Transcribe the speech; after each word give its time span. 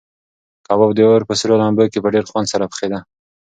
کباب 0.67 0.91
د 0.95 0.99
اور 1.09 1.21
په 1.29 1.33
سرو 1.39 1.55
لمبو 1.61 1.85
کې 1.91 1.99
په 2.03 2.09
ډېر 2.13 2.25
خوند 2.29 2.47
سره 2.53 2.65
پخېده. 2.71 2.99